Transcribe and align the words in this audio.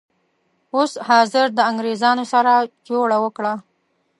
اوس 0.75 0.91
حاضر 1.07 1.45
د 1.57 1.59
انګریزانو 1.69 2.23
سره 2.33 2.53
جوړه 2.87 3.17
وکړه. 3.23 3.53